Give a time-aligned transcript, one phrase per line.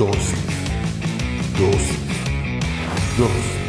[0.00, 0.32] Dosis.
[1.58, 1.98] Dosis.
[3.18, 3.60] Dosis.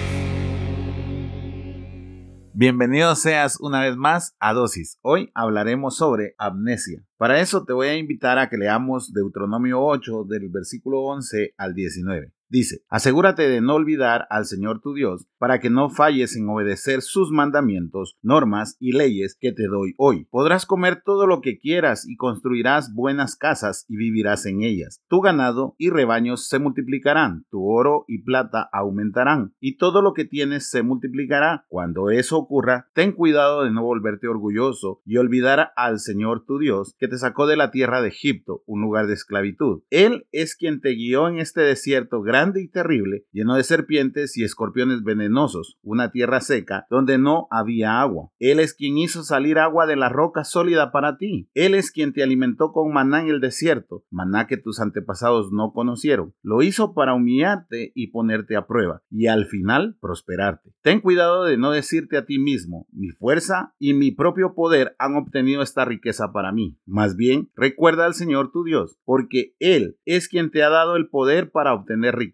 [2.53, 4.97] Bienvenido seas una vez más a Dosis.
[5.01, 7.03] Hoy hablaremos sobre amnesia.
[7.17, 11.73] Para eso te voy a invitar a que leamos Deuteronomio 8 del versículo 11 al
[11.73, 12.31] 19.
[12.51, 17.01] Dice, asegúrate de no olvidar al Señor tu Dios para que no falles en obedecer
[17.01, 20.27] sus mandamientos, normas y leyes que te doy hoy.
[20.29, 25.01] Podrás comer todo lo que quieras y construirás buenas casas y vivirás en ellas.
[25.07, 30.25] Tu ganado y rebaños se multiplicarán, tu oro y plata aumentarán y todo lo que
[30.25, 31.63] tienes se multiplicará.
[31.69, 36.97] Cuando eso ocurra, ten cuidado de no volverte orgulloso y olvidar al Señor tu Dios
[36.99, 39.83] que te sacó de la tierra de Egipto, un lugar de esclavitud.
[39.89, 42.21] Él es quien te guió en este desierto
[42.59, 48.29] y terrible, lleno de serpientes y escorpiones venenosos, una tierra seca donde no había agua.
[48.39, 51.49] Él es quien hizo salir agua de la roca sólida para ti.
[51.53, 55.71] Él es quien te alimentó con maná en el desierto, maná que tus antepasados no
[55.71, 56.33] conocieron.
[56.41, 60.73] Lo hizo para humillarte y ponerte a prueba, y al final prosperarte.
[60.81, 65.15] Ten cuidado de no decirte a ti mismo, mi fuerza y mi propio poder han
[65.15, 66.79] obtenido esta riqueza para mí.
[66.85, 71.07] Más bien, recuerda al Señor tu Dios, porque Él es quien te ha dado el
[71.07, 72.30] poder para obtener riqueza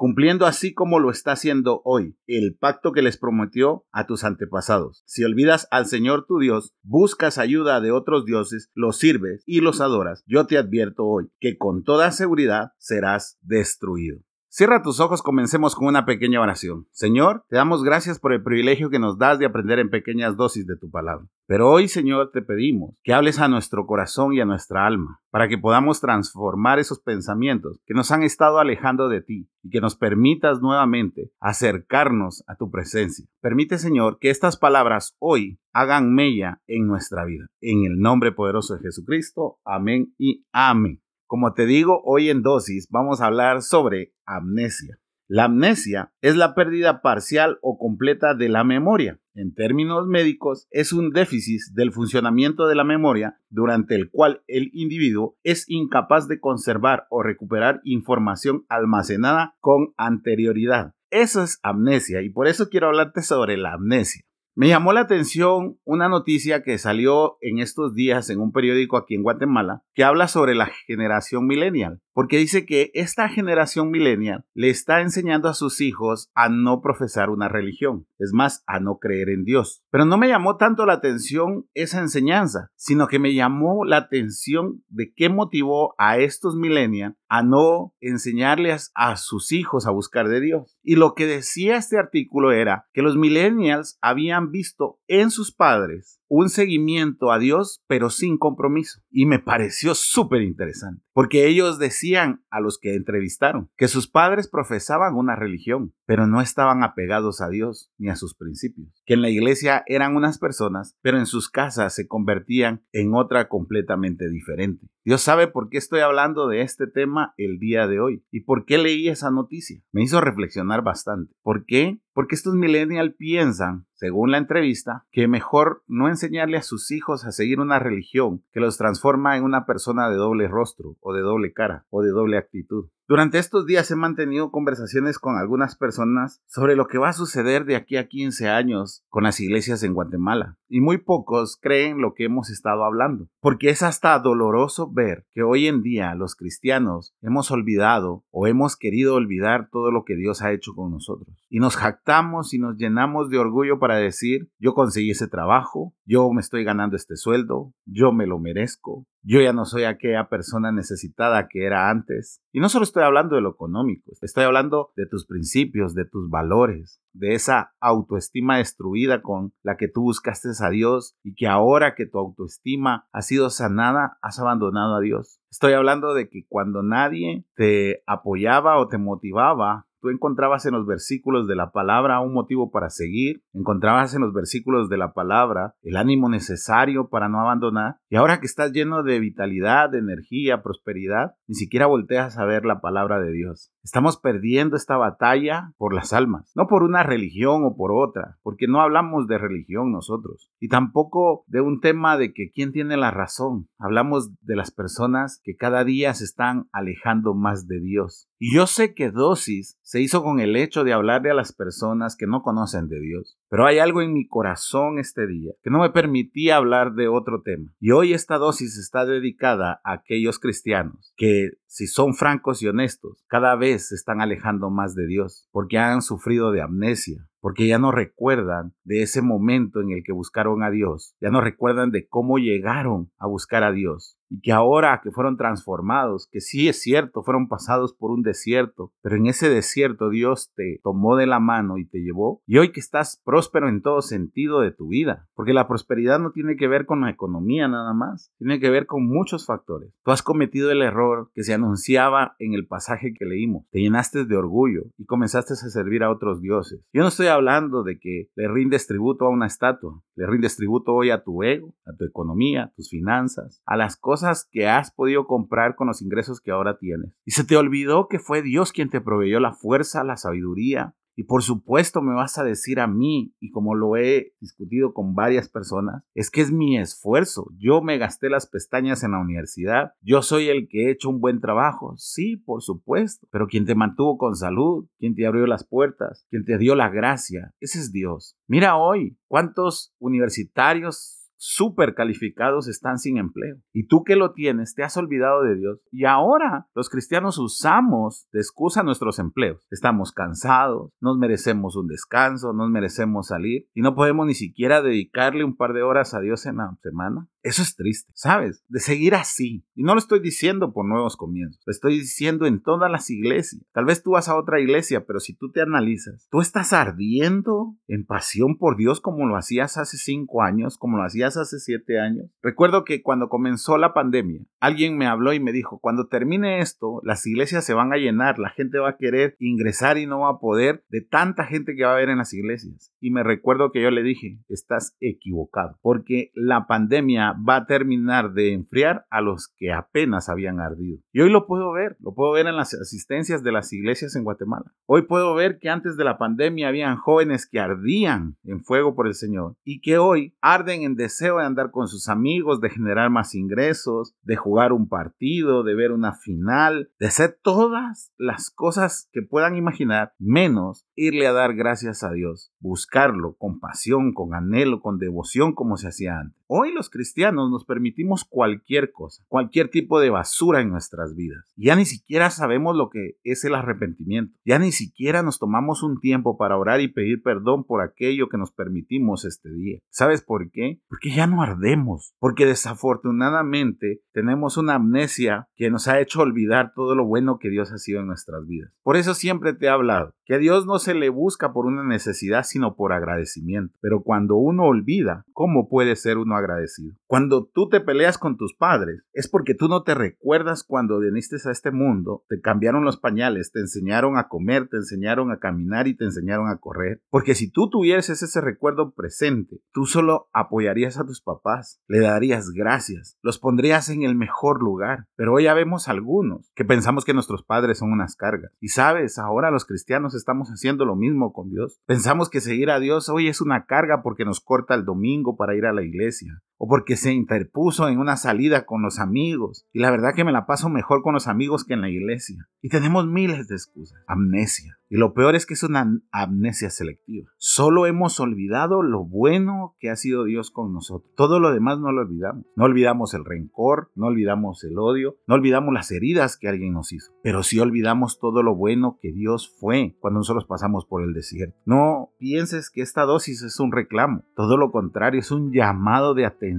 [0.00, 5.02] cumpliendo así como lo está haciendo hoy, el pacto que les prometió a tus antepasados.
[5.04, 9.82] Si olvidas al Señor tu Dios, buscas ayuda de otros dioses, los sirves y los
[9.82, 14.22] adoras, yo te advierto hoy que con toda seguridad serás destruido.
[14.52, 16.88] Cierra tus ojos, comencemos con una pequeña oración.
[16.90, 20.66] Señor, te damos gracias por el privilegio que nos das de aprender en pequeñas dosis
[20.66, 21.24] de tu palabra.
[21.46, 25.46] Pero hoy, Señor, te pedimos que hables a nuestro corazón y a nuestra alma, para
[25.46, 29.94] que podamos transformar esos pensamientos que nos han estado alejando de ti y que nos
[29.94, 33.26] permitas nuevamente acercarnos a tu presencia.
[33.40, 37.46] Permite, Señor, que estas palabras hoy hagan mella en nuestra vida.
[37.60, 39.60] En el nombre poderoso de Jesucristo.
[39.64, 41.00] Amén y amén.
[41.30, 44.98] Como te digo, hoy en dosis vamos a hablar sobre amnesia.
[45.28, 49.20] La amnesia es la pérdida parcial o completa de la memoria.
[49.34, 54.72] En términos médicos, es un déficit del funcionamiento de la memoria durante el cual el
[54.72, 60.94] individuo es incapaz de conservar o recuperar información almacenada con anterioridad.
[61.10, 64.24] Eso es amnesia y por eso quiero hablarte sobre la amnesia.
[64.56, 69.14] Me llamó la atención una noticia que salió en estos días en un periódico aquí
[69.14, 74.68] en Guatemala que habla sobre la generación millennial, porque dice que esta generación millennial le
[74.68, 79.30] está enseñando a sus hijos a no profesar una religión, es más, a no creer
[79.30, 79.82] en Dios.
[79.90, 84.84] Pero no me llamó tanto la atención esa enseñanza, sino que me llamó la atención
[84.90, 90.42] de qué motivó a estos millennials a no enseñarles a sus hijos a buscar de
[90.42, 90.76] Dios.
[90.82, 96.20] Y lo que decía este artículo era que los millennials habían visto en sus padres
[96.30, 99.00] un seguimiento a Dios, pero sin compromiso.
[99.10, 104.48] Y me pareció súper interesante, porque ellos decían a los que entrevistaron que sus padres
[104.48, 109.22] profesaban una religión, pero no estaban apegados a Dios ni a sus principios, que en
[109.22, 114.88] la iglesia eran unas personas, pero en sus casas se convertían en otra completamente diferente.
[115.04, 118.64] Dios sabe por qué estoy hablando de este tema el día de hoy y por
[118.64, 119.80] qué leí esa noticia.
[119.92, 121.32] Me hizo reflexionar bastante.
[121.42, 122.00] ¿Por qué?
[122.12, 127.30] Porque estos millennials piensan, según la entrevista, que mejor no enseñarle a sus hijos a
[127.30, 131.52] seguir una religión que los transforma en una persona de doble rostro o de doble
[131.52, 132.88] cara o de doble actitud.
[133.10, 137.64] Durante estos días he mantenido conversaciones con algunas personas sobre lo que va a suceder
[137.64, 140.59] de aquí a 15 años con las iglesias en Guatemala.
[140.72, 143.28] Y muy pocos creen lo que hemos estado hablando.
[143.40, 148.76] Porque es hasta doloroso ver que hoy en día los cristianos hemos olvidado o hemos
[148.76, 151.44] querido olvidar todo lo que Dios ha hecho con nosotros.
[151.48, 156.30] Y nos jactamos y nos llenamos de orgullo para decir, yo conseguí ese trabajo, yo
[156.30, 160.72] me estoy ganando este sueldo, yo me lo merezco, yo ya no soy aquella persona
[160.72, 162.40] necesitada que era antes.
[162.52, 166.30] Y no solo estoy hablando de lo económico, estoy hablando de tus principios, de tus
[166.30, 171.94] valores, de esa autoestima destruida con la que tú buscaste a Dios y que ahora
[171.94, 175.40] que tu autoestima ha sido sanada, has abandonado a Dios.
[175.50, 180.86] Estoy hablando de que cuando nadie te apoyaba o te motivaba Tú encontrabas en los
[180.86, 185.74] versículos de la palabra un motivo para seguir, encontrabas en los versículos de la palabra
[185.82, 187.96] el ánimo necesario para no abandonar.
[188.08, 192.64] Y ahora que estás lleno de vitalidad, de energía, prosperidad, ni siquiera volteas a ver
[192.64, 193.72] la palabra de Dios.
[193.82, 198.66] Estamos perdiendo esta batalla por las almas, no por una religión o por otra, porque
[198.68, 203.10] no hablamos de religión nosotros, y tampoco de un tema de que quién tiene la
[203.10, 203.68] razón.
[203.78, 208.28] Hablamos de las personas que cada día se están alejando más de Dios.
[208.38, 212.14] Y yo sé que dosis se hizo con el hecho de hablarle a las personas
[212.14, 213.39] que no conocen de Dios.
[213.50, 217.42] Pero hay algo en mi corazón este día que no me permitía hablar de otro
[217.42, 217.72] tema.
[217.80, 223.24] Y hoy esta dosis está dedicada a aquellos cristianos que, si son francos y honestos,
[223.26, 227.78] cada vez se están alejando más de Dios porque han sufrido de amnesia, porque ya
[227.78, 232.06] no recuerdan de ese momento en el que buscaron a Dios, ya no recuerdan de
[232.06, 236.80] cómo llegaron a buscar a Dios y que ahora que fueron transformados, que sí es
[236.80, 241.40] cierto, fueron pasados por un desierto, pero en ese desierto Dios te tomó de la
[241.40, 245.26] mano y te llevó, y hoy que estás próspero en todo sentido de tu vida,
[245.34, 248.84] porque la prosperidad no tiene que ver con la economía nada más, tiene que ver
[248.84, 249.94] con muchos factores.
[250.04, 254.26] Tú has cometido el error que se anunciaba en el pasaje que leímos, te llenaste
[254.26, 256.84] de orgullo y comenzaste a servir a otros dioses.
[256.92, 260.92] Yo no estoy hablando de que le rindes tributo a una estatua, le rindes tributo
[260.92, 265.26] hoy a tu ego, a tu economía, tus finanzas, a las cosas que has podido
[265.26, 267.16] comprar con los ingresos que ahora tienes.
[267.24, 270.94] Y se te olvidó que fue Dios quien te proveyó la fuerza, la sabiduría.
[271.20, 275.14] Y por supuesto me vas a decir a mí, y como lo he discutido con
[275.14, 277.50] varias personas, es que es mi esfuerzo.
[277.58, 279.92] Yo me gasté las pestañas en la universidad.
[280.00, 281.92] Yo soy el que he hecho un buen trabajo.
[281.98, 283.28] Sí, por supuesto.
[283.30, 286.88] Pero quien te mantuvo con salud, quien te abrió las puertas, quien te dio la
[286.88, 288.38] gracia, ese es Dios.
[288.46, 293.56] Mira hoy cuántos universitarios súper calificados están sin empleo.
[293.72, 295.80] Y tú que lo tienes, te has olvidado de Dios.
[295.90, 299.66] Y ahora los cristianos usamos de excusa nuestros empleos.
[299.70, 305.42] Estamos cansados, nos merecemos un descanso, nos merecemos salir y no podemos ni siquiera dedicarle
[305.42, 307.26] un par de horas a Dios en la semana.
[307.42, 308.62] Eso es triste, ¿sabes?
[308.68, 309.64] De seguir así.
[309.74, 313.62] Y no lo estoy diciendo por nuevos comienzos, lo estoy diciendo en todas las iglesias.
[313.72, 317.76] Tal vez tú vas a otra iglesia, pero si tú te analizas, tú estás ardiendo
[317.88, 321.98] en pasión por Dios como lo hacías hace cinco años, como lo hacías hace siete
[321.98, 322.26] años.
[322.42, 327.00] Recuerdo que cuando comenzó la pandemia, alguien me habló y me dijo, cuando termine esto,
[327.04, 330.30] las iglesias se van a llenar, la gente va a querer ingresar y no va
[330.30, 332.92] a poder de tanta gente que va a haber en las iglesias.
[333.00, 338.32] Y me recuerdo que yo le dije, estás equivocado, porque la pandemia va a terminar
[338.32, 340.98] de enfriar a los que apenas habían ardido.
[341.12, 344.24] Y hoy lo puedo ver, lo puedo ver en las asistencias de las iglesias en
[344.24, 344.72] Guatemala.
[344.86, 349.06] Hoy puedo ver que antes de la pandemia habían jóvenes que ardían en fuego por
[349.06, 353.10] el Señor y que hoy arden en deseo de andar con sus amigos, de generar
[353.10, 359.08] más ingresos, de jugar un partido, de ver una final, de hacer todas las cosas
[359.12, 364.80] que puedan imaginar, menos irle a dar gracias a Dios, buscarlo con pasión, con anhelo,
[364.80, 366.39] con devoción como se hacía antes.
[366.52, 371.44] Hoy los cristianos nos permitimos cualquier cosa, cualquier tipo de basura en nuestras vidas.
[371.54, 374.36] Ya ni siquiera sabemos lo que es el arrepentimiento.
[374.44, 378.36] Ya ni siquiera nos tomamos un tiempo para orar y pedir perdón por aquello que
[378.36, 379.78] nos permitimos este día.
[379.90, 380.80] ¿Sabes por qué?
[380.88, 382.16] Porque ya no ardemos.
[382.18, 387.70] Porque desafortunadamente tenemos una amnesia que nos ha hecho olvidar todo lo bueno que Dios
[387.70, 388.72] ha sido en nuestras vidas.
[388.82, 391.82] Por eso siempre te he hablado que a Dios no se le busca por una
[391.82, 393.76] necesidad, sino por agradecimiento.
[393.80, 396.94] Pero cuando uno olvida, ¿cómo puede ser uno agradecido.
[397.06, 401.36] Cuando tú te peleas con tus padres, es porque tú no te recuerdas cuando viniste
[401.44, 405.86] a este mundo, te cambiaron los pañales, te enseñaron a comer, te enseñaron a caminar
[405.86, 407.02] y te enseñaron a correr.
[407.10, 412.50] Porque si tú tuvieses ese recuerdo presente, tú solo apoyarías a tus papás, le darías
[412.50, 415.06] gracias, los pondrías en el mejor lugar.
[415.16, 418.52] Pero hoy ya vemos algunos que pensamos que nuestros padres son unas cargas.
[418.60, 421.80] Y sabes, ahora los cristianos estamos haciendo lo mismo con Dios.
[421.86, 425.54] Pensamos que seguir a Dios hoy es una carga porque nos corta el domingo para
[425.54, 426.49] ir a la iglesia Yeah.
[426.62, 429.66] O porque se interpuso en una salida con los amigos.
[429.72, 432.48] Y la verdad que me la paso mejor con los amigos que en la iglesia.
[432.60, 433.98] Y tenemos miles de excusas.
[434.06, 434.76] Amnesia.
[434.90, 437.30] Y lo peor es que es una amnesia selectiva.
[437.38, 441.10] Solo hemos olvidado lo bueno que ha sido Dios con nosotros.
[441.16, 442.44] Todo lo demás no lo olvidamos.
[442.56, 446.92] No olvidamos el rencor, no olvidamos el odio, no olvidamos las heridas que alguien nos
[446.92, 447.12] hizo.
[447.22, 451.56] Pero sí olvidamos todo lo bueno que Dios fue cuando nosotros pasamos por el desierto.
[451.64, 454.24] No pienses que esta dosis es un reclamo.
[454.34, 456.49] Todo lo contrario, es un llamado de atención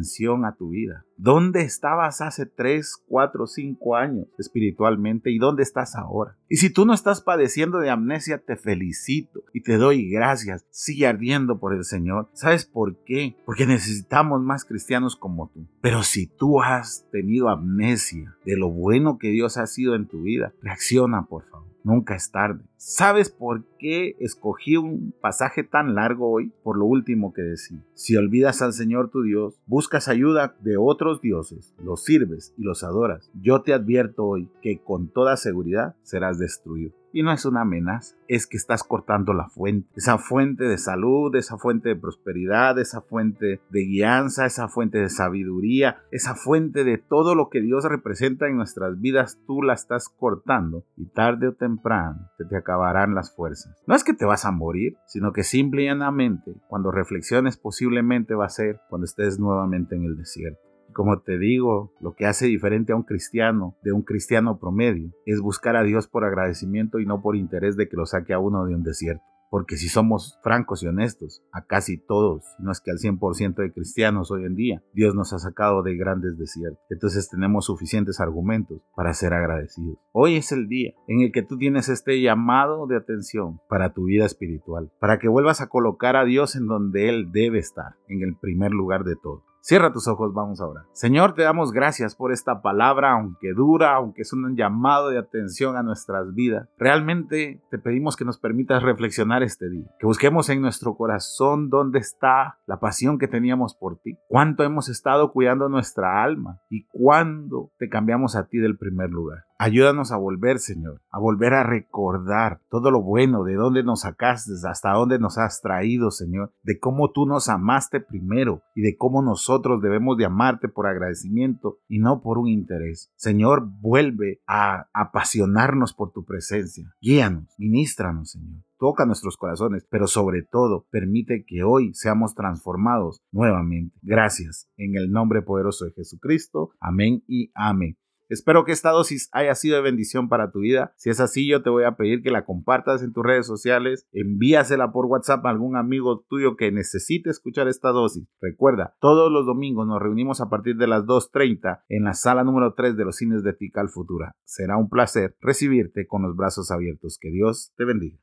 [0.46, 1.06] a tu vida.
[1.18, 6.38] ¿Dónde estabas hace 3, 4, 5 años espiritualmente y dónde estás ahora?
[6.50, 10.66] Y si tú no estás padeciendo de amnesia, te felicito y te doy gracias.
[10.72, 12.30] Sigue ardiendo por el Señor.
[12.34, 13.36] ¿Sabes por qué?
[13.46, 15.68] Porque necesitamos más cristianos como tú.
[15.82, 20.24] Pero si tú has tenido amnesia de lo bueno que Dios ha sido en tu
[20.24, 21.51] vida, reacciona por favor.
[21.84, 22.64] Nunca es tarde.
[22.78, 26.52] ¿Sabes por qué escogí un pasaje tan largo hoy?
[26.64, 27.84] Por lo último que decía.
[27.94, 32.84] Si olvidas al Señor tu Dios, buscas ayuda de otros dioses, los sirves y los
[32.84, 37.01] adoras, yo te advierto hoy que con toda seguridad serás destruido.
[37.14, 41.36] Y no es una amenaza, es que estás cortando la fuente, esa fuente de salud,
[41.36, 46.98] esa fuente de prosperidad, esa fuente de guianza, esa fuente de sabiduría, esa fuente de
[46.98, 51.54] todo lo que Dios representa en nuestras vidas, tú la estás cortando y tarde o
[51.54, 53.76] temprano te, te acabarán las fuerzas.
[53.88, 58.36] No es que te vas a morir, sino que simple y llanamente, cuando reflexiones posiblemente
[58.36, 60.71] va a ser cuando estés nuevamente en el desierto.
[60.94, 65.40] Como te digo, lo que hace diferente a un cristiano de un cristiano promedio es
[65.40, 68.66] buscar a Dios por agradecimiento y no por interés de que lo saque a uno
[68.66, 69.24] de un desierto.
[69.52, 73.74] Porque si somos francos y honestos, a casi todos, no es que al 100% de
[73.74, 76.80] cristianos hoy en día, Dios nos ha sacado de grandes desiertos.
[76.90, 79.98] Entonces tenemos suficientes argumentos para ser agradecidos.
[80.14, 84.06] Hoy es el día en el que tú tienes este llamado de atención para tu
[84.06, 88.24] vida espiritual, para que vuelvas a colocar a Dios en donde Él debe estar, en
[88.24, 89.44] el primer lugar de todo.
[89.64, 90.88] Cierra tus ojos, vamos ahora.
[90.92, 95.78] Señor, te damos gracias por esta palabra, aunque dura, aunque es un llamado de atención
[95.78, 96.68] a nuestras vidas.
[96.80, 102.00] Realmente te pedimos que nos permitas reflexionar este día, que busquemos en nuestro corazón dónde
[102.00, 107.70] está la pasión que teníamos por ti, cuánto hemos estado cuidando nuestra alma y cuándo
[107.78, 109.44] te cambiamos a ti del primer lugar.
[109.64, 114.54] Ayúdanos a volver, Señor, a volver a recordar todo lo bueno, de dónde nos sacaste,
[114.68, 119.22] hasta dónde nos has traído, Señor, de cómo tú nos amaste primero y de cómo
[119.22, 123.12] nosotros debemos de amarte por agradecimiento y no por un interés.
[123.16, 126.96] Señor, vuelve a apasionarnos por tu presencia.
[127.00, 133.96] Guíanos, ministranos, Señor toca nuestros corazones, pero sobre todo permite que hoy seamos transformados nuevamente.
[134.02, 134.68] Gracias.
[134.76, 136.72] En el nombre poderoso de Jesucristo.
[136.80, 137.96] Amén y amén.
[138.32, 140.94] Espero que esta dosis haya sido de bendición para tu vida.
[140.96, 144.08] Si es así, yo te voy a pedir que la compartas en tus redes sociales,
[144.14, 148.30] envíasela por WhatsApp a algún amigo tuyo que necesite escuchar esta dosis.
[148.40, 152.74] Recuerda, todos los domingos nos reunimos a partir de las 2.30 en la sala número
[152.74, 154.34] 3 de los cines de Tical Futura.
[154.46, 157.18] Será un placer recibirte con los brazos abiertos.
[157.20, 158.22] Que Dios te bendiga.